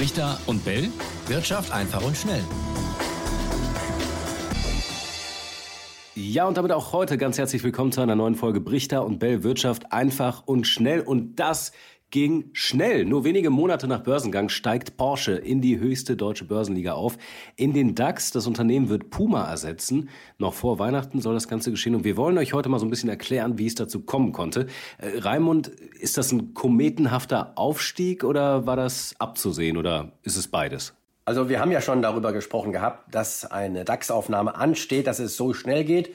Richter 0.00 0.38
und 0.46 0.64
Bell. 0.64 0.88
Wirtschaft 1.26 1.72
einfach 1.72 2.02
und 2.02 2.16
schnell. 2.16 2.42
Ja, 6.14 6.48
und 6.48 6.56
damit 6.56 6.72
auch 6.72 6.94
heute 6.94 7.18
ganz 7.18 7.36
herzlich 7.36 7.62
willkommen 7.62 7.92
zu 7.92 8.00
einer 8.00 8.16
neuen 8.16 8.34
Folge 8.34 8.62
Brichter 8.62 9.04
und 9.04 9.18
Bell 9.18 9.42
Wirtschaft 9.42 9.92
einfach 9.92 10.46
und 10.46 10.66
schnell. 10.66 11.02
Und 11.02 11.36
das 11.36 11.72
ging 12.10 12.50
schnell. 12.52 13.04
Nur 13.04 13.24
wenige 13.24 13.50
Monate 13.50 13.86
nach 13.86 14.02
Börsengang 14.02 14.48
steigt 14.48 14.96
Porsche 14.96 15.32
in 15.32 15.60
die 15.60 15.78
höchste 15.78 16.16
deutsche 16.16 16.44
Börsenliga 16.44 16.94
auf. 16.94 17.16
In 17.56 17.72
den 17.72 17.94
DAX. 17.94 18.30
Das 18.32 18.46
Unternehmen 18.46 18.88
wird 18.88 19.10
Puma 19.10 19.48
ersetzen. 19.48 20.08
Noch 20.38 20.54
vor 20.54 20.78
Weihnachten 20.78 21.20
soll 21.20 21.34
das 21.34 21.48
Ganze 21.48 21.70
geschehen. 21.70 21.94
Und 21.94 22.04
wir 22.04 22.16
wollen 22.16 22.38
euch 22.38 22.52
heute 22.52 22.68
mal 22.68 22.78
so 22.78 22.86
ein 22.86 22.90
bisschen 22.90 23.08
erklären, 23.08 23.58
wie 23.58 23.66
es 23.66 23.74
dazu 23.74 24.00
kommen 24.00 24.32
konnte. 24.32 24.66
Äh, 24.98 25.18
Raimund, 25.18 25.68
ist 25.68 26.18
das 26.18 26.32
ein 26.32 26.54
kometenhafter 26.54 27.52
Aufstieg 27.56 28.24
oder 28.24 28.66
war 28.66 28.76
das 28.76 29.14
abzusehen 29.18 29.76
oder 29.76 30.12
ist 30.22 30.36
es 30.36 30.48
beides? 30.48 30.94
Also 31.24 31.48
wir 31.48 31.60
haben 31.60 31.70
ja 31.70 31.80
schon 31.80 32.02
darüber 32.02 32.32
gesprochen 32.32 32.72
gehabt, 32.72 33.14
dass 33.14 33.44
eine 33.44 33.84
DAX-Aufnahme 33.84 34.56
ansteht, 34.56 35.06
dass 35.06 35.20
es 35.20 35.36
so 35.36 35.52
schnell 35.54 35.84
geht. 35.84 36.14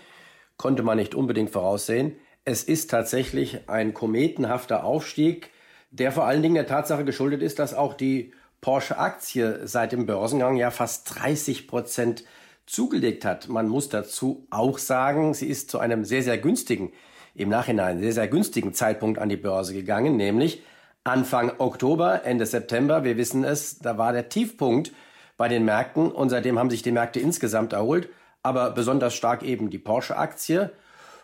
Konnte 0.57 0.83
man 0.83 0.97
nicht 0.97 1.15
unbedingt 1.15 1.51
voraussehen. 1.51 2.15
Es 2.43 2.63
ist 2.63 2.91
tatsächlich 2.91 3.69
ein 3.69 3.93
kometenhafter 3.93 4.83
Aufstieg 4.83 5.51
der 5.99 6.11
vor 6.11 6.25
allen 6.25 6.41
Dingen 6.41 6.55
der 6.55 6.67
Tatsache 6.67 7.05
geschuldet 7.05 7.41
ist, 7.41 7.59
dass 7.59 7.73
auch 7.73 7.93
die 7.93 8.33
Porsche-Aktie 8.61 9.67
seit 9.67 9.91
dem 9.91 10.05
Börsengang 10.05 10.57
ja 10.57 10.71
fast 10.71 11.19
30 11.19 11.67
Prozent 11.67 12.23
zugelegt 12.65 13.23
hat. 13.25 13.47
Man 13.47 13.67
muss 13.67 13.89
dazu 13.89 14.47
auch 14.49 14.77
sagen, 14.77 15.33
sie 15.33 15.47
ist 15.47 15.69
zu 15.69 15.79
einem 15.79 16.03
sehr, 16.03 16.23
sehr 16.23 16.37
günstigen, 16.37 16.91
im 17.35 17.49
Nachhinein 17.49 17.99
sehr, 17.99 18.13
sehr 18.13 18.27
günstigen 18.27 18.73
Zeitpunkt 18.73 19.19
an 19.19 19.29
die 19.29 19.37
Börse 19.37 19.73
gegangen, 19.73 20.17
nämlich 20.17 20.63
Anfang 21.03 21.51
Oktober, 21.59 22.25
Ende 22.25 22.45
September. 22.45 23.03
Wir 23.03 23.17
wissen 23.17 23.43
es, 23.43 23.79
da 23.79 23.97
war 23.97 24.11
der 24.11 24.29
Tiefpunkt 24.29 24.91
bei 25.37 25.47
den 25.47 25.63
Märkten 25.63 26.11
und 26.11 26.29
seitdem 26.29 26.57
haben 26.57 26.69
sich 26.69 26.81
die 26.81 26.91
Märkte 26.91 27.19
insgesamt 27.19 27.73
erholt, 27.73 28.09
aber 28.41 28.71
besonders 28.71 29.13
stark 29.13 29.43
eben 29.43 29.69
die 29.69 29.77
Porsche-Aktie 29.77 30.71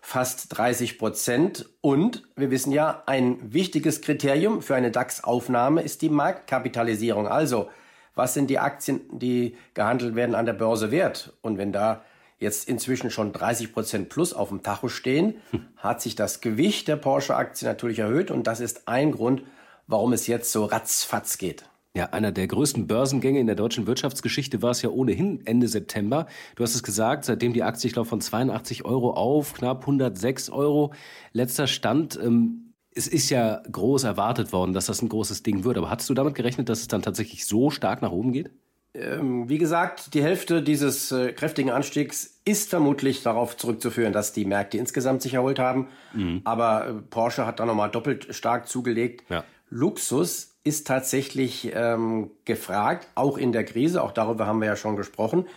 fast 0.02 0.58
30 0.58 0.98
Prozent. 0.98 1.70
Und 1.80 2.24
wir 2.36 2.52
wissen 2.52 2.74
ja, 2.74 3.04
ein 3.06 3.54
wichtiges 3.54 4.02
Kriterium 4.02 4.62
für 4.62 4.76
eine 4.76 4.92
DAX-Aufnahme 4.92 5.82
ist 5.84 6.02
die 6.02 6.10
Marktkapitalisierung. 6.10 7.28
Also, 7.28 7.70
was 8.16 8.34
sind 8.34 8.50
die 8.50 8.60
Aktien, 8.60 9.02
die 9.12 9.56
gehandelt 9.74 10.16
werden 10.16 10.36
an 10.36 10.46
der 10.46 10.54
Börse 10.54 10.92
wert? 10.92 11.34
Und 11.42 11.58
wenn 11.58 11.72
da 11.72 12.04
jetzt 12.40 12.68
inzwischen 12.68 13.12
schon 13.12 13.32
30 13.32 13.72
Prozent 13.72 14.10
plus 14.10 14.34
auf 14.34 14.50
dem 14.50 14.64
Tacho 14.64 14.90
stehen, 14.90 15.36
hm. 15.52 15.68
hat 15.78 16.02
sich 16.02 16.16
das 16.16 16.42
Gewicht 16.42 16.88
der 16.88 16.98
Porsche-Aktie 16.98 17.68
natürlich 17.68 18.00
erhöht. 18.00 18.32
Und 18.32 18.48
das 18.48 18.60
ist 18.60 18.88
ein 18.88 19.12
Grund, 19.12 19.44
warum 19.88 20.12
es 20.12 20.28
jetzt 20.28 20.52
so 20.52 20.66
ratzfatz 20.66 21.38
geht. 21.38 21.64
Ja, 21.94 22.06
einer 22.06 22.32
der 22.32 22.48
größten 22.48 22.88
Börsengänge 22.88 23.40
in 23.40 23.48
der 23.48 23.58
deutschen 23.58 23.86
Wirtschaftsgeschichte 23.86 24.62
war 24.62 24.72
es 24.72 24.82
ja 24.82 24.90
ohnehin 24.90 25.46
Ende 25.46 25.68
September. 25.68 26.26
Du 26.56 26.64
hast 26.64 26.74
es 26.74 26.84
gesagt, 26.84 27.26
seitdem 27.26 27.52
die 27.52 27.64
Aktie, 27.64 27.88
ich 27.88 27.94
glaube, 27.94 28.08
von 28.08 28.22
82 28.22 28.86
Euro 28.86 29.12
auf 29.12 29.54
knapp 29.54 29.82
106 29.82 30.50
Euro. 30.52 30.94
Letzter 31.34 31.68
Stand. 31.68 32.18
Ähm, 32.22 32.74
es 32.96 33.08
ist 33.08 33.30
ja 33.30 33.62
groß 33.70 34.06
erwartet 34.06 34.54
worden, 34.54 34.72
dass 34.72 34.86
das 34.86 35.02
ein 35.02 35.10
großes 35.10 35.44
Ding 35.44 35.66
wird. 35.66 35.78
Aber 35.78 35.90
hattest 35.90 36.10
du 36.10 36.14
damit 36.14 36.36
gerechnet, 36.36 36.70
dass 36.70 36.80
es 36.80 36.88
dann 36.88 37.02
tatsächlich 37.02 37.46
so 37.46 37.70
stark 37.72 38.02
nach 38.02 38.12
oben 38.12 38.32
geht? 38.32 38.52
Ähm, 38.94 39.50
wie 39.50 39.58
gesagt, 39.58 40.14
die 40.14 40.24
Hälfte 40.24 40.62
dieses 40.62 41.12
äh, 41.12 41.34
kräftigen 41.34 41.72
Anstiegs 41.72 42.42
ist 42.46 42.70
vermutlich 42.70 43.24
darauf 43.24 43.56
zurückzuführen, 43.56 44.14
dass 44.14 44.32
die 44.34 44.46
Märkte 44.46 44.78
insgesamt 44.78 45.22
sich 45.22 45.34
erholt 45.34 45.60
haben. 45.60 45.88
Mhm. 46.14 46.42
Aber 46.46 46.88
äh, 46.88 46.94
Porsche 46.94 47.46
hat 47.46 47.60
da 47.60 47.66
nochmal 47.66 47.90
doppelt 47.90 48.34
stark 48.34 48.68
zugelegt. 48.68 49.30
Ja. 49.30 49.44
Luxus 49.70 50.51
ist 50.64 50.88
tatsächlich 50.88 51.72
ähm, 51.74 52.32
gefragt, 52.46 53.08
auch 53.16 53.38
in 53.38 53.52
der 53.52 53.66
Krise, 53.66 54.04
auch 54.04 54.12
darüber 54.12 54.46
haben 54.46 54.60
wir 54.60 54.68
ja 54.68 54.76
schon 54.76 54.96
gesprochen. 54.96 55.48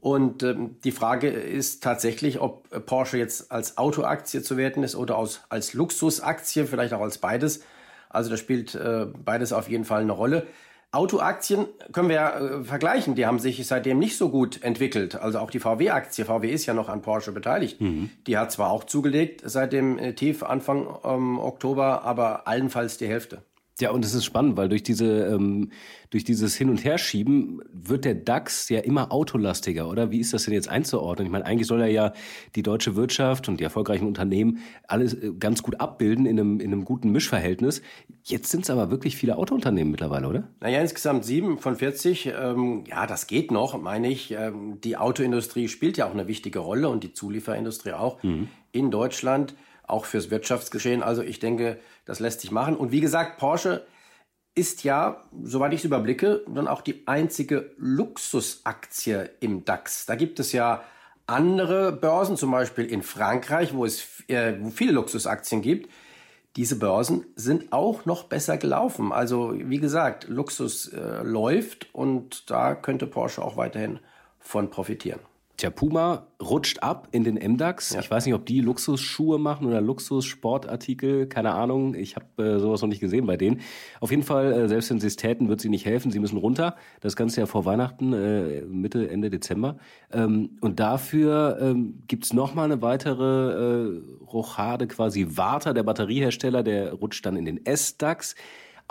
Und 0.00 0.42
ähm, 0.42 0.76
die 0.82 0.90
Frage 0.90 1.28
ist 1.28 1.82
tatsächlich, 1.82 2.40
ob 2.40 2.68
Porsche 2.86 3.18
jetzt 3.18 3.52
als 3.52 3.78
Autoaktie 3.78 4.42
zu 4.42 4.56
werten 4.56 4.82
ist 4.82 4.96
oder 4.96 5.16
aus, 5.16 5.42
als 5.48 5.74
Luxusaktie, 5.74 6.66
vielleicht 6.66 6.92
auch 6.92 7.00
als 7.00 7.18
beides. 7.18 7.62
Also 8.10 8.30
da 8.30 8.36
spielt 8.36 8.74
äh, 8.74 9.06
beides 9.24 9.52
auf 9.52 9.68
jeden 9.68 9.84
Fall 9.84 10.02
eine 10.02 10.12
Rolle. 10.12 10.46
Autoaktien 10.90 11.66
können 11.92 12.10
wir 12.10 12.16
ja 12.16 12.38
äh, 12.38 12.64
vergleichen, 12.64 13.14
die 13.14 13.24
haben 13.24 13.38
sich 13.38 13.66
seitdem 13.66 13.98
nicht 13.98 14.18
so 14.18 14.28
gut 14.28 14.62
entwickelt. 14.62 15.14
Also 15.14 15.38
auch 15.38 15.50
die 15.50 15.60
VW-Aktie, 15.60 16.26
VW 16.26 16.50
ist 16.50 16.66
ja 16.66 16.74
noch 16.74 16.90
an 16.90 17.00
Porsche 17.00 17.32
beteiligt. 17.32 17.80
Mhm. 17.80 18.10
Die 18.26 18.36
hat 18.36 18.52
zwar 18.52 18.70
auch 18.70 18.84
zugelegt 18.84 19.40
seit 19.44 19.72
dem 19.72 19.98
äh, 19.98 20.14
Tief 20.14 20.42
Anfang 20.42 20.86
ähm, 21.04 21.38
Oktober, 21.38 22.02
aber 22.02 22.46
allenfalls 22.46 22.98
die 22.98 23.08
Hälfte. 23.08 23.42
Ja, 23.82 23.90
und 23.90 24.04
es 24.04 24.14
ist 24.14 24.24
spannend, 24.24 24.56
weil 24.56 24.68
durch 24.68 24.84
diese 24.84 25.26
ähm, 25.26 25.70
durch 26.10 26.22
dieses 26.22 26.54
Hin- 26.54 26.70
und 26.70 26.84
Herschieben 26.84 27.62
wird 27.72 28.04
der 28.04 28.14
DAX 28.14 28.68
ja 28.68 28.78
immer 28.78 29.10
autolastiger, 29.10 29.88
oder? 29.88 30.12
Wie 30.12 30.20
ist 30.20 30.32
das 30.32 30.44
denn 30.44 30.54
jetzt 30.54 30.68
einzuordnen? 30.68 31.26
Ich 31.26 31.32
meine, 31.32 31.46
eigentlich 31.46 31.66
soll 31.66 31.80
er 31.80 31.88
ja 31.88 32.12
die 32.54 32.62
deutsche 32.62 32.94
Wirtschaft 32.94 33.48
und 33.48 33.58
die 33.58 33.64
erfolgreichen 33.64 34.06
Unternehmen 34.06 34.58
alles 34.86 35.14
äh, 35.14 35.32
ganz 35.36 35.64
gut 35.64 35.80
abbilden 35.80 36.26
in 36.26 36.38
einem, 36.38 36.60
in 36.60 36.72
einem 36.72 36.84
guten 36.84 37.10
Mischverhältnis. 37.10 37.82
Jetzt 38.22 38.50
sind 38.50 38.62
es 38.62 38.70
aber 38.70 38.92
wirklich 38.92 39.16
viele 39.16 39.36
Autounternehmen 39.36 39.90
mittlerweile, 39.90 40.28
oder? 40.28 40.48
Naja, 40.60 40.80
insgesamt 40.80 41.24
sieben 41.24 41.58
von 41.58 41.74
40. 41.74 42.26
Ähm, 42.40 42.84
ja, 42.86 43.08
das 43.08 43.26
geht 43.26 43.50
noch, 43.50 43.82
meine 43.82 44.08
ich. 44.08 44.30
Ähm, 44.30 44.80
die 44.80 44.96
Autoindustrie 44.96 45.66
spielt 45.66 45.96
ja 45.96 46.06
auch 46.06 46.14
eine 46.14 46.28
wichtige 46.28 46.60
Rolle 46.60 46.88
und 46.88 47.02
die 47.02 47.14
Zulieferindustrie 47.14 47.94
auch 47.94 48.22
mhm. 48.22 48.46
in 48.70 48.92
Deutschland 48.92 49.56
auch 49.86 50.04
fürs 50.04 50.30
Wirtschaftsgeschehen. 50.30 51.02
Also 51.02 51.22
ich 51.22 51.38
denke, 51.38 51.78
das 52.04 52.20
lässt 52.20 52.40
sich 52.40 52.50
machen. 52.50 52.76
Und 52.76 52.92
wie 52.92 53.00
gesagt, 53.00 53.38
Porsche 53.38 53.86
ist 54.54 54.84
ja, 54.84 55.24
soweit 55.42 55.72
ich 55.72 55.80
es 55.80 55.84
überblicke, 55.84 56.44
dann 56.48 56.68
auch 56.68 56.82
die 56.82 57.06
einzige 57.06 57.72
Luxusaktie 57.78 59.30
im 59.40 59.64
DAX. 59.64 60.06
Da 60.06 60.14
gibt 60.14 60.40
es 60.40 60.52
ja 60.52 60.82
andere 61.26 61.92
Börsen, 61.92 62.36
zum 62.36 62.50
Beispiel 62.50 62.86
in 62.86 63.02
Frankreich, 63.02 63.74
wo 63.74 63.84
es 63.84 64.22
äh, 64.28 64.54
wo 64.60 64.70
viele 64.70 64.92
Luxusaktien 64.92 65.62
gibt. 65.62 65.90
Diese 66.56 66.76
Börsen 66.76 67.24
sind 67.34 67.72
auch 67.72 68.04
noch 68.04 68.24
besser 68.24 68.58
gelaufen. 68.58 69.10
Also 69.10 69.54
wie 69.54 69.78
gesagt, 69.78 70.28
Luxus 70.28 70.88
äh, 70.88 71.22
läuft 71.22 71.94
und 71.94 72.50
da 72.50 72.74
könnte 72.74 73.06
Porsche 73.06 73.42
auch 73.42 73.56
weiterhin 73.56 74.00
von 74.38 74.68
profitieren. 74.68 75.20
Tja, 75.62 75.70
Puma 75.70 76.26
rutscht 76.42 76.82
ab 76.82 77.06
in 77.12 77.22
den 77.22 77.36
MDAX. 77.36 77.92
Ja. 77.92 78.00
Ich 78.00 78.10
weiß 78.10 78.26
nicht, 78.26 78.34
ob 78.34 78.44
die 78.46 78.60
Luxusschuhe 78.60 79.38
machen 79.38 79.64
oder 79.64 79.80
Luxussportartikel, 79.80 81.28
keine 81.28 81.52
Ahnung. 81.52 81.94
Ich 81.94 82.16
habe 82.16 82.42
äh, 82.42 82.58
sowas 82.58 82.82
noch 82.82 82.88
nicht 82.88 82.98
gesehen 82.98 83.26
bei 83.26 83.36
denen. 83.36 83.60
Auf 84.00 84.10
jeden 84.10 84.24
Fall, 84.24 84.52
äh, 84.52 84.68
selbst 84.68 84.90
wenn 84.90 84.98
sie 84.98 85.06
es 85.06 85.14
täten, 85.14 85.48
wird 85.48 85.60
sie 85.60 85.68
nicht 85.68 85.86
helfen. 85.86 86.10
Sie 86.10 86.18
müssen 86.18 86.36
runter. 86.36 86.74
Das 86.98 87.14
Ganze 87.14 87.42
ja 87.42 87.46
vor 87.46 87.64
Weihnachten, 87.64 88.12
äh, 88.12 88.62
Mitte, 88.62 89.08
Ende 89.08 89.30
Dezember. 89.30 89.76
Ähm, 90.12 90.56
und 90.60 90.80
dafür 90.80 91.58
ähm, 91.60 92.02
gibt's 92.08 92.32
noch 92.32 92.56
mal 92.56 92.64
eine 92.64 92.82
weitere 92.82 93.92
äh, 93.92 94.02
Rochade, 94.32 94.88
quasi 94.88 95.28
Warta, 95.36 95.74
der 95.74 95.84
Batteriehersteller, 95.84 96.64
der 96.64 96.94
rutscht 96.94 97.24
dann 97.24 97.36
in 97.36 97.44
den 97.44 97.64
S-DAX. 97.64 98.34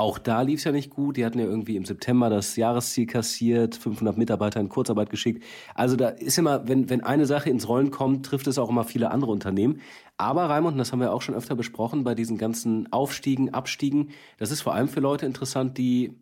Auch 0.02 0.18
da 0.18 0.42
lief 0.42 0.58
es 0.58 0.64
ja 0.64 0.72
nicht 0.72 0.90
gut. 0.90 1.16
Die 1.16 1.24
hatten 1.24 1.38
ja 1.38 1.46
irgendwie 1.46 1.76
im 1.76 1.86
September 1.86 2.32
das 2.32 2.56
Jahresziel 2.56 3.06
kassiert, 3.06 3.76
500 3.76 4.18
Mitarbeiter 4.18 4.60
in 4.60 4.68
Kurzarbeit 4.68 5.12
geschickt. 5.12 5.44
Also 5.76 5.96
da 5.96 6.10
ist 6.10 6.40
immer, 6.40 6.68
wenn, 6.68 6.90
wenn 6.90 7.04
eine 7.04 7.28
Sache 7.28 7.52
ins 7.52 7.68
Rollen 7.68 7.92
kommt, 7.92 8.26
trifft 8.26 8.48
es 8.48 8.58
auch 8.58 8.72
immer 8.72 8.84
viele 8.84 9.12
andere 9.12 9.30
Unternehmen. 9.30 9.80
Aber 10.18 10.50
Raimund, 10.50 10.74
und 10.74 10.80
das 10.80 10.92
haben 10.92 11.02
wir 11.02 11.14
auch 11.14 11.22
schon 11.22 11.36
öfter 11.36 11.54
besprochen, 11.54 12.04
bei 12.04 12.16
diesen 12.16 12.40
ganzen 12.40 12.92
Aufstiegen, 12.92 13.54
Abstiegen, 13.54 14.10
das 14.40 14.50
ist 14.50 14.62
vor 14.62 14.74
allem 14.74 14.88
für 14.88 15.02
Leute 15.02 15.28
interessant, 15.28 15.78
die 15.78 16.20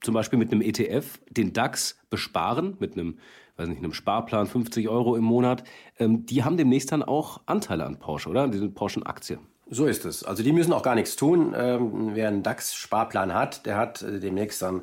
zum 0.00 0.14
Beispiel 0.14 0.38
mit 0.38 0.50
einem 0.50 0.62
ETF 0.62 1.20
den 1.28 1.52
DAX 1.52 1.98
besparen, 2.08 2.78
mit 2.78 2.94
einem, 2.94 3.18
weiß 3.56 3.68
nicht, 3.68 3.84
einem 3.84 3.92
Sparplan 3.92 4.46
50 4.46 4.88
Euro 4.88 5.14
im 5.14 5.24
Monat. 5.24 5.62
Ähm, 5.98 6.24
die 6.24 6.42
haben 6.42 6.56
demnächst 6.56 6.90
dann 6.90 7.02
auch 7.02 7.42
Anteile 7.44 7.84
an 7.84 7.98
Porsche, 7.98 8.30
oder? 8.30 8.48
Diese 8.48 8.70
Porsche-Aktie. 8.70 9.40
So 9.72 9.86
ist 9.86 10.04
es. 10.04 10.24
Also 10.24 10.42
die 10.42 10.52
müssen 10.52 10.72
auch 10.72 10.82
gar 10.82 10.96
nichts 10.96 11.14
tun. 11.14 11.54
Ähm, 11.56 12.10
wer 12.14 12.26
einen 12.26 12.42
DAX-Sparplan 12.42 13.32
hat, 13.32 13.66
der 13.66 13.76
hat 13.76 14.02
äh, 14.02 14.18
demnächst 14.18 14.62
dann 14.62 14.82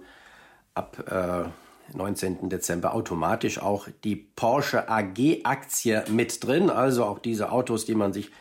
ab 0.74 1.04
äh, 1.12 1.50
19. 1.95 2.48
Dezember 2.48 2.94
automatisch 2.94 3.60
auch 3.62 3.89
die 4.06 4.16
Porsche 4.16 4.89
AG-Aktie 4.89 6.06
mit 6.10 6.42
drin. 6.42 6.69
Also 6.69 7.04
auch 7.04 7.19
diese 7.19 7.51
Autos, 7.51 7.84
die 7.84 7.95
man 7.95 8.13
sich 8.13 8.31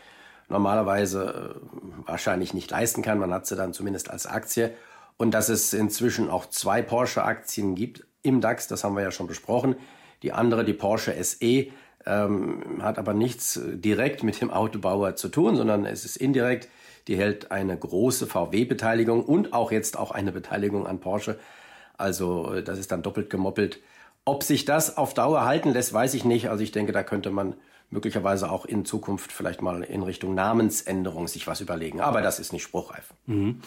normalerweise 0.47 1.57
äh, 1.57 2.07
wahrscheinlich 2.07 2.53
nicht 2.53 2.71
leisten 2.71 3.01
kann. 3.01 3.19
Man 3.19 3.33
hat 3.33 3.45
sie 3.45 3.57
dann 3.57 3.73
zumindest 3.73 4.09
als 4.09 4.25
Aktie. 4.25 4.73
Und 5.17 5.31
dass 5.31 5.49
es 5.49 5.73
inzwischen 5.73 6.29
auch 6.29 6.45
zwei 6.45 6.81
Porsche-Aktien 6.81 7.75
gibt 7.75 8.05
im 8.23 8.39
DAX, 8.39 8.69
das 8.69 8.85
haben 8.85 8.95
wir 8.95 9.03
ja 9.03 9.11
schon 9.11 9.27
besprochen. 9.27 9.75
Die 10.23 10.31
andere, 10.31 10.63
die 10.63 10.73
Porsche 10.73 11.21
SE, 11.21 11.67
ähm, 12.07 12.81
hat 12.81 12.97
aber 12.97 13.13
nichts 13.13 13.59
direkt 13.63 14.23
mit 14.23 14.41
dem 14.41 14.49
Autobauer 14.49 15.15
zu 15.15 15.29
tun, 15.29 15.55
sondern 15.55 15.85
es 15.85 16.05
ist 16.05 16.17
indirekt. 16.17 16.69
Die 17.07 17.17
hält 17.17 17.51
eine 17.51 17.77
große 17.77 18.27
VW-Beteiligung 18.27 19.23
und 19.23 19.53
auch 19.53 19.71
jetzt 19.71 19.97
auch 19.97 20.11
eine 20.11 20.31
Beteiligung 20.31 20.87
an 20.87 20.99
Porsche. 20.99 21.37
Also 21.97 22.53
äh, 22.53 22.63
das 22.63 22.79
ist 22.79 22.91
dann 22.91 23.03
doppelt 23.03 23.29
gemoppelt. 23.29 23.79
Ob 24.25 24.43
sich 24.43 24.65
das 24.65 24.97
auf 24.97 25.13
Dauer 25.13 25.45
halten 25.45 25.71
lässt, 25.71 25.93
weiß 25.93 26.13
ich 26.13 26.25
nicht. 26.25 26.49
Also 26.49 26.63
ich 26.63 26.71
denke, 26.71 26.91
da 26.91 27.03
könnte 27.03 27.29
man 27.29 27.55
möglicherweise 27.89 28.51
auch 28.51 28.65
in 28.65 28.83
Zukunft 28.85 29.31
vielleicht 29.31 29.61
mal 29.61 29.83
in 29.83 30.03
Richtung 30.03 30.33
Namensänderung 30.35 31.27
sich 31.27 31.47
was 31.47 31.61
überlegen. 31.61 32.01
Aber 32.01 32.21
das 32.21 32.39
ist 32.39 32.51
nicht 32.51 32.63
spruchreif. 32.63 33.13
Mhm. 33.25 33.61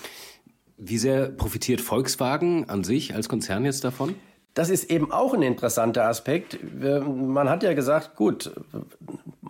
Wie 0.76 0.98
sehr 0.98 1.28
profitiert 1.28 1.80
Volkswagen 1.80 2.68
an 2.68 2.84
sich 2.84 3.14
als 3.14 3.28
Konzern 3.28 3.64
jetzt 3.64 3.84
davon? 3.84 4.14
Das 4.54 4.68
ist 4.70 4.90
eben 4.90 5.12
auch 5.12 5.34
ein 5.34 5.42
interessanter 5.42 6.06
Aspekt. 6.06 6.58
Man 6.62 7.48
hat 7.48 7.62
ja 7.62 7.72
gesagt, 7.72 8.16
gut, 8.16 8.50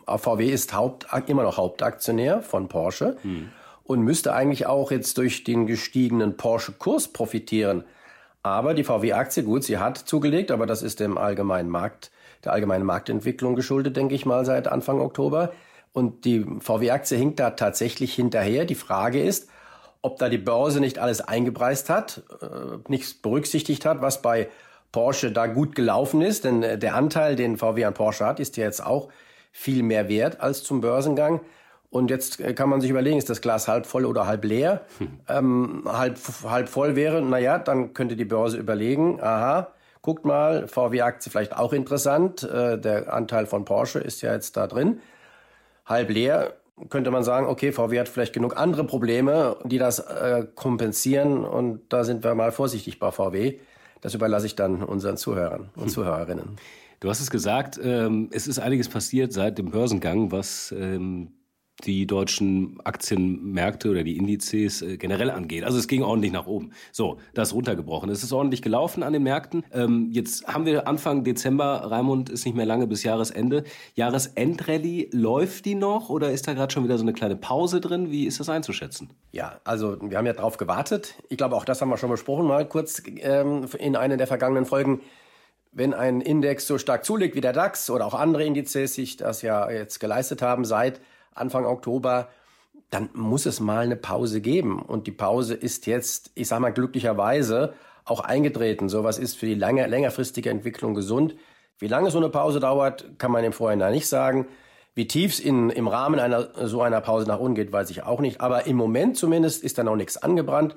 VW 0.06 0.50
ist 0.50 0.74
Haupt, 0.74 1.06
immer 1.26 1.42
noch 1.42 1.56
Hauptaktionär 1.56 2.42
von 2.42 2.68
Porsche 2.68 3.16
hm. 3.22 3.50
und 3.84 4.00
müsste 4.02 4.34
eigentlich 4.34 4.66
auch 4.66 4.90
jetzt 4.90 5.16
durch 5.18 5.44
den 5.44 5.66
gestiegenen 5.66 6.36
Porsche-Kurs 6.36 7.08
profitieren. 7.08 7.84
Aber 8.42 8.74
die 8.74 8.84
VW-Aktie, 8.84 9.42
gut, 9.42 9.64
sie 9.64 9.78
hat 9.78 9.98
zugelegt, 9.98 10.50
aber 10.50 10.66
das 10.66 10.82
ist 10.82 11.00
dem 11.00 11.18
allgemeinen 11.18 11.68
Markt, 11.68 12.10
der 12.44 12.52
allgemeinen 12.52 12.86
Marktentwicklung 12.86 13.54
geschuldet, 13.54 13.96
denke 13.96 14.14
ich 14.14 14.24
mal, 14.24 14.44
seit 14.44 14.68
Anfang 14.68 15.00
Oktober. 15.00 15.52
Und 15.92 16.24
die 16.24 16.46
VW-Aktie 16.60 17.18
hinkt 17.18 17.40
da 17.40 17.50
tatsächlich 17.50 18.14
hinterher. 18.14 18.64
Die 18.64 18.74
Frage 18.74 19.22
ist, 19.22 19.48
ob 20.02 20.18
da 20.18 20.28
die 20.28 20.38
Börse 20.38 20.80
nicht 20.80 20.98
alles 20.98 21.20
eingepreist 21.20 21.90
hat, 21.90 22.22
äh, 22.40 22.78
nichts 22.88 23.14
berücksichtigt 23.14 23.84
hat, 23.84 24.00
was 24.00 24.22
bei 24.22 24.48
Porsche 24.92 25.32
da 25.32 25.46
gut 25.46 25.74
gelaufen 25.74 26.22
ist. 26.22 26.44
Denn 26.44 26.62
äh, 26.62 26.78
der 26.78 26.94
Anteil, 26.94 27.36
den 27.36 27.56
VW 27.56 27.84
an 27.84 27.94
Porsche 27.94 28.26
hat, 28.26 28.40
ist 28.40 28.56
ja 28.56 28.64
jetzt 28.64 28.84
auch 28.84 29.08
viel 29.52 29.82
mehr 29.82 30.08
wert 30.08 30.40
als 30.40 30.62
zum 30.62 30.80
Börsengang. 30.80 31.40
Und 31.90 32.10
jetzt 32.10 32.40
äh, 32.40 32.54
kann 32.54 32.68
man 32.68 32.80
sich 32.80 32.90
überlegen, 32.90 33.18
ist 33.18 33.30
das 33.30 33.40
Glas 33.40 33.68
halb 33.68 33.86
voll 33.86 34.04
oder 34.04 34.26
halb 34.26 34.44
leer? 34.44 34.86
Hm. 34.98 35.20
Ähm, 35.28 35.82
halb, 35.86 36.18
halb 36.44 36.68
voll 36.68 36.96
wäre, 36.96 37.20
naja, 37.20 37.58
dann 37.58 37.94
könnte 37.94 38.16
die 38.16 38.24
Börse 38.24 38.56
überlegen, 38.56 39.20
aha, 39.20 39.72
guckt 40.02 40.24
mal, 40.24 40.68
VW-Aktie 40.68 41.30
vielleicht 41.30 41.56
auch 41.56 41.72
interessant, 41.72 42.44
äh, 42.44 42.78
der 42.78 43.12
Anteil 43.12 43.46
von 43.46 43.64
Porsche 43.64 43.98
ist 43.98 44.22
ja 44.22 44.32
jetzt 44.32 44.56
da 44.56 44.66
drin. 44.66 45.00
Halb 45.84 46.10
leer 46.10 46.54
könnte 46.88 47.10
man 47.10 47.24
sagen, 47.24 47.46
okay, 47.46 47.72
VW 47.72 47.98
hat 47.98 48.08
vielleicht 48.08 48.32
genug 48.32 48.56
andere 48.56 48.84
Probleme, 48.84 49.56
die 49.64 49.78
das 49.78 49.98
äh, 49.98 50.46
kompensieren 50.54 51.44
und 51.44 51.92
da 51.92 52.04
sind 52.04 52.24
wir 52.24 52.34
mal 52.34 52.52
vorsichtig 52.52 52.98
bei 52.98 53.10
VW. 53.10 53.58
Das 54.00 54.14
überlasse 54.14 54.46
ich 54.46 54.56
dann 54.56 54.82
unseren 54.82 55.16
Zuhörern 55.16 55.70
und 55.76 55.84
hm. 55.84 55.88
Zuhörerinnen. 55.88 56.56
Du 57.00 57.08
hast 57.08 57.20
es 57.20 57.30
gesagt, 57.30 57.80
ähm, 57.82 58.28
es 58.32 58.46
ist 58.46 58.58
einiges 58.58 58.88
passiert 58.88 59.32
seit 59.32 59.58
dem 59.58 59.70
Börsengang, 59.70 60.32
was 60.32 60.74
ähm, 60.76 61.32
die 61.84 62.06
deutschen 62.06 62.78
Aktienmärkte 62.84 63.90
oder 63.90 64.02
die 64.02 64.16
Indizes 64.16 64.82
äh, 64.82 64.96
generell 64.96 65.30
angeht. 65.30 65.64
Also 65.64 65.78
es 65.78 65.88
ging 65.88 66.02
ordentlich 66.02 66.32
nach 66.32 66.46
oben. 66.46 66.72
So, 66.92 67.18
das 67.34 67.54
runtergebrochen. 67.54 68.10
Es 68.10 68.22
ist 68.22 68.32
ordentlich 68.32 68.62
gelaufen 68.62 69.02
an 69.02 69.12
den 69.12 69.22
Märkten. 69.22 69.64
Ähm, 69.72 70.08
jetzt 70.12 70.46
haben 70.46 70.66
wir 70.66 70.86
Anfang 70.86 71.24
Dezember, 71.24 71.90
Raimund 71.90 72.30
ist 72.30 72.44
nicht 72.44 72.56
mehr 72.56 72.66
lange 72.66 72.86
bis 72.86 73.02
Jahresende. 73.02 73.64
Jahresendrallye, 73.94 75.08
läuft 75.12 75.64
die 75.64 75.74
noch 75.74 76.10
oder 76.10 76.30
ist 76.30 76.46
da 76.46 76.54
gerade 76.54 76.72
schon 76.72 76.84
wieder 76.84 76.98
so 76.98 77.04
eine 77.04 77.12
kleine 77.12 77.36
Pause 77.36 77.80
drin? 77.80 78.10
Wie 78.10 78.26
ist 78.26 78.40
das 78.40 78.48
einzuschätzen? 78.48 79.10
Ja, 79.32 79.60
also 79.64 79.96
wir 80.00 80.18
haben 80.18 80.26
ja 80.26 80.32
drauf 80.32 80.56
gewartet. 80.56 81.14
Ich 81.28 81.36
glaube, 81.36 81.56
auch 81.56 81.64
das 81.64 81.80
haben 81.80 81.88
wir 81.88 81.96
schon 81.96 82.10
besprochen, 82.10 82.46
mal 82.46 82.66
kurz 82.66 83.02
ähm, 83.06 83.66
in 83.78 83.96
einer 83.96 84.16
der 84.16 84.26
vergangenen 84.26 84.66
Folgen 84.66 85.00
wenn 85.72 85.94
ein 85.94 86.20
Index 86.20 86.66
so 86.66 86.78
stark 86.78 87.04
zulegt 87.04 87.36
wie 87.36 87.40
der 87.40 87.52
DAX 87.52 87.90
oder 87.90 88.06
auch 88.06 88.14
andere 88.14 88.44
Indizes 88.44 88.94
sich 88.94 89.16
das 89.16 89.42
ja 89.42 89.70
jetzt 89.70 90.00
geleistet 90.00 90.42
haben 90.42 90.64
seit 90.64 91.00
Anfang 91.34 91.64
Oktober, 91.64 92.28
dann 92.90 93.08
muss 93.14 93.46
es 93.46 93.60
mal 93.60 93.84
eine 93.84 93.96
Pause 93.96 94.40
geben. 94.40 94.80
Und 94.80 95.06
die 95.06 95.12
Pause 95.12 95.54
ist 95.54 95.86
jetzt, 95.86 96.32
ich 96.34 96.48
sage 96.48 96.62
mal 96.62 96.72
glücklicherweise, 96.72 97.74
auch 98.04 98.20
eingetreten. 98.20 98.88
Sowas 98.88 99.18
ist 99.18 99.36
für 99.36 99.46
die 99.46 99.54
lange, 99.54 99.86
längerfristige 99.86 100.50
Entwicklung 100.50 100.94
gesund. 100.94 101.36
Wie 101.78 101.88
lange 101.88 102.10
so 102.10 102.18
eine 102.18 102.28
Pause 102.28 102.60
dauert, 102.60 103.18
kann 103.18 103.30
man 103.30 103.44
im 103.44 103.52
Vorhinein 103.52 103.92
nicht 103.92 104.08
sagen. 104.08 104.46
Wie 104.94 105.06
tief 105.06 105.32
es 105.32 105.40
im 105.40 105.88
Rahmen 105.88 106.18
einer 106.18 106.66
so 106.66 106.82
einer 106.82 107.00
Pause 107.00 107.26
nach 107.28 107.38
unten 107.38 107.54
geht, 107.54 107.72
weiß 107.72 107.90
ich 107.90 108.02
auch 108.02 108.20
nicht. 108.20 108.40
Aber 108.40 108.66
im 108.66 108.76
Moment 108.76 109.16
zumindest 109.16 109.62
ist 109.62 109.78
da 109.78 109.84
noch 109.84 109.96
nichts 109.96 110.16
angebrannt. 110.16 110.76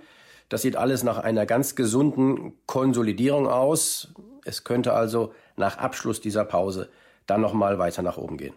Das 0.49 0.61
sieht 0.61 0.75
alles 0.75 1.03
nach 1.03 1.17
einer 1.17 1.45
ganz 1.45 1.75
gesunden 1.75 2.53
Konsolidierung 2.67 3.47
aus. 3.47 4.13
Es 4.45 4.63
könnte 4.63 4.93
also 4.93 5.33
nach 5.55 5.77
Abschluss 5.77 6.21
dieser 6.21 6.45
Pause 6.45 6.89
dann 7.25 7.41
noch 7.41 7.53
mal 7.53 7.79
weiter 7.79 8.03
nach 8.03 8.17
oben 8.17 8.37
gehen. 8.37 8.53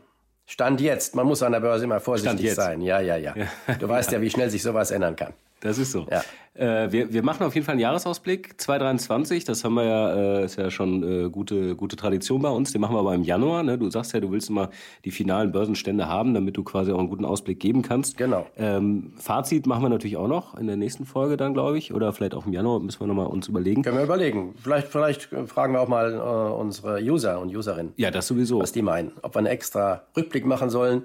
Stand 0.47 0.81
jetzt. 0.81 1.15
Man 1.15 1.27
muss 1.27 1.43
an 1.43 1.53
der 1.53 1.61
Börse 1.61 1.85
immer 1.85 2.01
vorsichtig 2.01 2.55
sein. 2.55 2.81
Ja, 2.81 3.01
ja, 3.01 3.17
ja. 3.17 3.35
Du 3.79 3.89
weißt 3.89 4.13
ja, 4.13 4.21
wie 4.21 4.31
schnell 4.31 4.49
sich 4.49 4.63
sowas 4.63 4.93
ändern 4.93 5.17
kann. 5.17 5.33
Das 5.61 5.79
ist 5.79 5.93
so. 5.93 6.07
Ja. 6.11 6.23
Äh, 6.59 6.91
wir, 6.91 7.13
wir 7.13 7.23
machen 7.23 7.45
auf 7.45 7.55
jeden 7.55 7.65
Fall 7.65 7.75
einen 7.75 7.81
Jahresausblick 7.81 8.61
2023. 8.61 9.45
Das 9.45 9.65
haben 9.65 9.75
wir 9.75 9.85
ja, 9.85 10.15
äh, 10.15 10.45
ist 10.45 10.57
ja 10.57 10.71
schon 10.71 11.03
äh, 11.27 11.31
gute, 11.31 11.77
gute 11.77 11.97
Tradition 11.97 12.41
bei 12.41 12.49
uns. 12.49 12.73
Den 12.73 12.81
machen 12.81 12.95
wir 12.95 13.01
aber 13.01 13.15
im 13.15 13.23
Januar. 13.23 13.63
Ne? 13.63 13.79
Du 13.79 13.91
sagst 13.91 14.13
ja, 14.15 14.21
du 14.21 14.31
willst 14.31 14.49
immer 14.49 14.71
die 15.05 15.11
finalen 15.11 15.53
Börsenstände 15.53 16.09
haben, 16.09 16.35
damit 16.35 16.57
du 16.57 16.65
quasi 16.65 16.93
auch 16.93 16.99
einen 16.99 17.09
guten 17.09 17.25
Ausblick 17.25 17.61
geben 17.61 17.83
kannst. 17.83 18.17
Genau. 18.17 18.47
Ähm, 18.57 19.13
Fazit 19.19 19.67
machen 19.67 19.83
wir 19.83 19.89
natürlich 19.89 20.17
auch 20.17 20.29
noch 20.29 20.57
in 20.57 20.67
der 20.67 20.77
nächsten 20.77 21.05
Folge 21.05 21.37
dann, 21.37 21.53
glaube 21.53 21.79
ich. 21.79 21.93
Oder 21.93 22.13
vielleicht 22.13 22.35
auch 22.35 22.47
im 22.47 22.53
Januar 22.53 22.81
müssen 22.81 23.01
wir 23.01 23.07
nochmal 23.07 23.27
uns 23.27 23.49
überlegen. 23.49 23.83
Können 23.83 23.99
wir 23.99 24.05
überlegen. 24.05 24.55
Vielleicht, 24.63 24.89
vielleicht 24.89 25.25
fragen 25.47 25.75
wir 25.75 25.81
auch 25.81 25.89
mal 25.89 26.15
äh, 26.15 26.53
unsere 26.55 27.01
User 27.01 27.41
und 27.41 27.55
Userinnen. 27.55 27.93
Ja, 27.97 28.11
das 28.11 28.27
sowieso. 28.27 28.61
Was 28.61 28.73
die 28.73 28.83
meinen. 28.83 29.13
Ob 29.23 29.35
wir 29.35 29.41
einen 29.41 29.49
extra 29.49 30.05
Rückblick 30.17 30.47
machen 30.47 30.71
sollen. 30.71 31.03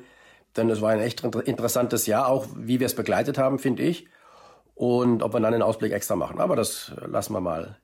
Denn 0.57 0.69
es 0.69 0.81
war 0.81 0.89
ein 0.89 0.99
echt 0.99 1.23
interessantes 1.23 2.07
Jahr, 2.07 2.27
auch 2.27 2.45
wie 2.57 2.81
wir 2.81 2.85
es 2.85 2.95
begleitet 2.95 3.37
haben, 3.37 3.57
finde 3.57 3.83
ich 3.83 4.07
und 4.75 5.23
ob 5.23 5.33
wir 5.33 5.39
dann 5.39 5.53
einen 5.53 5.63
Ausblick 5.63 5.91
extra 5.91 6.15
machen. 6.15 6.39
Aber 6.39 6.55
das 6.55 6.91
lassen 7.05 7.33
wir 7.33 7.41
mal 7.41 7.77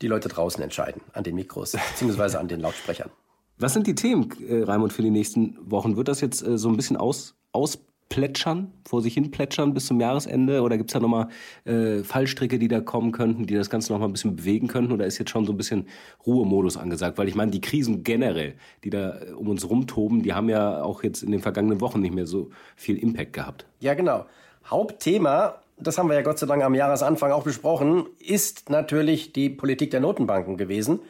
die 0.00 0.06
Leute 0.06 0.28
draußen 0.28 0.62
entscheiden, 0.62 1.02
an 1.12 1.24
den 1.24 1.34
Mikros, 1.34 1.72
beziehungsweise 1.90 2.38
an 2.38 2.48
den 2.48 2.60
Lautsprechern. 2.60 3.10
Was 3.58 3.72
sind 3.72 3.86
die 3.86 3.94
Themen, 3.94 4.30
äh, 4.48 4.62
Raimund, 4.62 4.92
für 4.92 5.02
die 5.02 5.10
nächsten 5.10 5.58
Wochen? 5.60 5.96
Wird 5.96 6.08
das 6.08 6.20
jetzt 6.20 6.46
äh, 6.46 6.56
so 6.56 6.68
ein 6.68 6.76
bisschen 6.76 6.96
aus, 6.96 7.34
ausplätschern, 7.50 8.72
vor 8.88 9.02
sich 9.02 9.14
hin 9.14 9.32
plätschern 9.32 9.74
bis 9.74 9.86
zum 9.86 10.00
Jahresende? 10.00 10.62
Oder 10.62 10.76
gibt 10.76 10.90
es 10.90 10.92
da 10.92 11.00
nochmal 11.00 11.28
äh, 11.64 12.04
Fallstricke, 12.04 12.60
die 12.60 12.68
da 12.68 12.80
kommen 12.80 13.10
könnten, 13.10 13.46
die 13.46 13.54
das 13.54 13.68
Ganze 13.68 13.92
nochmal 13.92 14.08
ein 14.08 14.12
bisschen 14.12 14.36
bewegen 14.36 14.68
könnten? 14.68 14.92
Oder 14.92 15.06
ist 15.06 15.18
jetzt 15.18 15.30
schon 15.30 15.44
so 15.44 15.52
ein 15.52 15.56
bisschen 15.56 15.88
Ruhemodus 16.24 16.76
angesagt? 16.76 17.18
Weil 17.18 17.26
ich 17.26 17.34
meine, 17.34 17.50
die 17.50 17.60
Krisen 17.60 18.04
generell, 18.04 18.54
die 18.84 18.90
da 18.90 19.18
äh, 19.18 19.32
um 19.32 19.48
uns 19.48 19.68
rumtoben, 19.68 20.22
die 20.22 20.34
haben 20.34 20.48
ja 20.48 20.80
auch 20.82 21.02
jetzt 21.02 21.24
in 21.24 21.32
den 21.32 21.40
vergangenen 21.40 21.80
Wochen 21.80 22.00
nicht 22.00 22.14
mehr 22.14 22.28
so 22.28 22.50
viel 22.76 22.96
Impact 22.96 23.32
gehabt. 23.32 23.66
Ja, 23.80 23.94
genau. 23.94 24.26
Hauptthema 24.66 25.56
das 25.80 25.98
haben 25.98 26.08
wir 26.08 26.16
ja 26.16 26.22
Gott 26.22 26.38
sei 26.38 26.46
Dank 26.46 26.62
am 26.62 26.74
Jahresanfang 26.74 27.32
auch 27.32 27.44
besprochen, 27.44 28.06
ist 28.18 28.70
natürlich 28.70 29.32
die 29.32 29.50
Politik 29.50 29.90
der 29.90 30.00
Notenbanken 30.00 30.56
gewesen. 30.56 31.00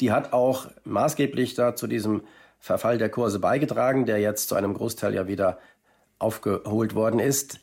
Die 0.00 0.12
hat 0.12 0.32
auch 0.32 0.66
maßgeblich 0.84 1.54
da 1.54 1.74
zu 1.74 1.86
diesem 1.86 2.22
Verfall 2.58 2.98
der 2.98 3.08
Kurse 3.08 3.38
beigetragen, 3.38 4.06
der 4.06 4.18
jetzt 4.18 4.48
zu 4.48 4.54
einem 4.54 4.74
Großteil 4.74 5.14
ja 5.14 5.28
wieder 5.28 5.58
aufgeholt 6.18 6.94
worden 6.94 7.20
ist. 7.20 7.60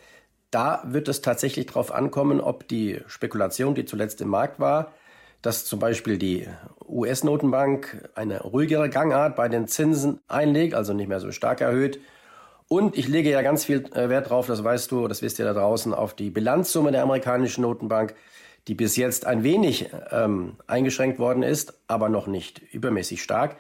Da 0.51 0.83
wird 0.85 1.07
es 1.07 1.21
tatsächlich 1.21 1.65
darauf 1.65 1.91
ankommen, 1.91 2.39
ob 2.39 2.67
die 2.67 3.01
Spekulation, 3.07 3.75
die 3.75 3.85
zuletzt 3.85 4.21
im 4.21 4.29
Markt 4.29 4.59
war, 4.59 4.94
dass 5.42 5.66
zum 5.66 5.80
Beispiel 5.80 6.18
die 6.18 6.47
US-Notenbank 6.87 8.09
eine 8.16 8.42
ruhigere 8.42 8.89
Gangart 8.89 9.35
bei 9.35 9.49
den 9.49 9.68
Zinsen 9.68 10.19
einlegt, 10.28 10.73
also 10.73 10.94
nicht 10.94 11.07
mehr 11.09 11.19
so 11.19 11.31
stark 11.31 11.61
erhöht, 11.61 11.99
und 12.73 12.97
ich 12.97 13.07
lege 13.07 13.30
ja 13.30 13.44
ganz 13.44 13.65
viel 13.65 13.85
äh, 13.94 14.09
Wert 14.09 14.31
drauf, 14.31 14.47
das 14.47 14.63
weißt 14.63 14.92
du, 14.92 15.07
das 15.07 15.21
wisst 15.21 15.37
ihr 15.37 15.45
da 15.45 15.53
draußen, 15.53 15.94
auf 15.94 16.15
die 16.15 16.31
Bilanzsumme 16.31 16.92
der 16.92 17.03
amerikanischen 17.03 17.61
Notenbank, 17.61 18.15
die 18.68 18.73
bis 18.73 18.95
jetzt 18.95 19.27
ein 19.27 19.44
wenig 19.44 19.92
ähm, 20.09 20.56
eingeschränkt 20.65 21.19
worden 21.19 21.44
ist, 21.44 21.75
aber 21.87 22.09
noch 22.09 22.25
nicht 22.25 22.63
übermäßig 22.73 23.21
stark. 23.21 23.57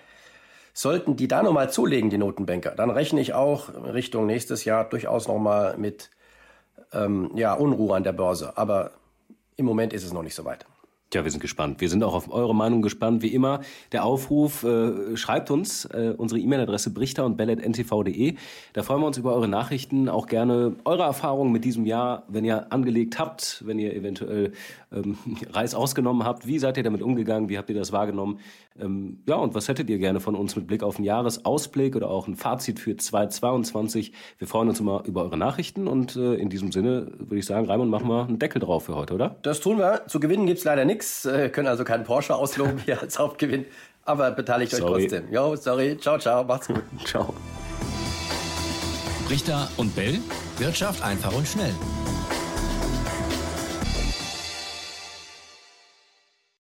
Sollten 0.73 1.15
die 1.15 1.27
da 1.27 1.43
nochmal 1.43 1.71
zulegen, 1.71 2.09
die 2.09 2.17
Notenbanker, 2.17 2.71
dann 2.71 2.89
rechne 2.89 3.21
ich 3.21 3.35
auch 3.35 3.69
Richtung 3.93 4.25
nächstes 4.25 4.65
Jahr 4.65 4.89
durchaus 4.89 5.27
nochmal 5.27 5.77
mit 5.77 6.09
ähm, 6.91 7.29
ja, 7.35 7.53
Unruhe 7.53 7.95
an 7.95 8.03
der 8.03 8.13
Börse. 8.13 8.57
Aber 8.57 8.93
im 9.57 9.67
Moment 9.67 9.93
ist 9.93 10.05
es 10.05 10.11
noch 10.11 10.23
nicht 10.23 10.33
so 10.33 10.43
weit. 10.43 10.65
Ja, 11.13 11.23
wir 11.23 11.29
sind 11.29 11.41
gespannt. 11.41 11.79
Wir 11.79 11.89
sind 11.89 12.03
auch 12.03 12.15
auf 12.15 12.31
eure 12.31 12.55
Meinung 12.55 12.81
gespannt. 12.81 13.21
Wie 13.21 13.33
immer, 13.33 13.61
der 13.91 14.03
Aufruf, 14.03 14.63
äh, 14.63 15.15
schreibt 15.15 15.51
uns 15.51 15.85
äh, 15.85 16.13
unsere 16.17 16.39
E-Mail-Adresse 16.39 16.91
brichter 16.91 17.23
und 17.25 17.37
bellet.ntv.de. 17.37 18.35
Da 18.73 18.83
freuen 18.83 19.01
wir 19.01 19.07
uns 19.07 19.17
über 19.19 19.35
eure 19.35 19.47
Nachrichten, 19.47 20.09
auch 20.09 20.25
gerne 20.25 20.75
eure 20.85 21.03
Erfahrungen 21.03 21.51
mit 21.51 21.65
diesem 21.65 21.85
Jahr, 21.85 22.23
wenn 22.29 22.45
ihr 22.45 22.71
angelegt 22.73 23.19
habt, 23.19 23.63
wenn 23.65 23.77
ihr 23.77 23.93
eventuell 23.93 24.53
ähm, 24.91 25.17
Reis 25.51 25.75
ausgenommen 25.75 26.25
habt. 26.25 26.47
Wie 26.47 26.57
seid 26.57 26.77
ihr 26.77 26.83
damit 26.83 27.03
umgegangen? 27.03 27.47
Wie 27.47 27.57
habt 27.57 27.69
ihr 27.69 27.75
das 27.75 27.91
wahrgenommen? 27.91 28.39
Ähm, 28.79 29.19
ja, 29.27 29.35
und 29.35 29.53
was 29.53 29.67
hättet 29.67 29.89
ihr 29.89 29.99
gerne 29.99 30.19
von 30.19 30.35
uns 30.35 30.55
mit 30.55 30.65
Blick 30.65 30.81
auf 30.81 30.95
einen 30.97 31.05
Jahresausblick 31.05 31.95
oder 31.95 32.09
auch 32.09 32.27
ein 32.27 32.35
Fazit 32.35 32.79
für 32.79 32.97
2022? 32.97 34.13
Wir 34.39 34.47
freuen 34.47 34.69
uns 34.69 34.79
immer 34.79 35.03
über 35.05 35.23
eure 35.23 35.37
Nachrichten 35.37 35.87
und 35.87 36.15
äh, 36.15 36.35
in 36.35 36.49
diesem 36.49 36.71
Sinne 36.71 37.11
würde 37.19 37.37
ich 37.37 37.45
sagen, 37.45 37.67
Raimund, 37.67 37.91
machen 37.91 38.07
wir 38.07 38.25
einen 38.25 38.39
Deckel 38.39 38.59
drauf 38.59 38.85
für 38.85 38.95
heute, 38.95 39.13
oder? 39.13 39.35
Das 39.43 39.59
tun 39.59 39.77
wir. 39.77 40.07
Zu 40.07 40.19
gewinnen 40.19 40.47
gibt's 40.47 40.63
leider 40.63 40.85
nichts. 40.85 41.02
Äh, 41.25 41.49
können 41.49 41.67
also 41.67 41.83
keinen 41.83 42.03
Porsche 42.03 42.35
ausloben 42.35 42.79
hier 42.85 43.01
als 43.01 43.19
Hauptgewinn. 43.19 43.65
Aber 44.05 44.31
beteiligt 44.31 44.71
sorry. 44.71 44.83
euch 44.83 45.01
trotzdem. 45.03 45.31
Jo, 45.31 45.55
sorry. 45.55 45.97
Ciao, 45.97 46.17
ciao. 46.17 46.43
Macht's 46.43 46.67
gut. 46.67 46.83
ciao. 47.05 47.33
Richter 49.29 49.69
und 49.77 49.95
Bell. 49.95 50.19
Wirtschaft 50.59 51.01
einfach 51.03 51.33
und 51.33 51.47
schnell. 51.47 51.73